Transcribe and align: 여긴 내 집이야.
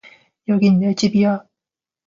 여긴 0.47 0.79
내 0.79 0.95
집이야. 0.95 1.45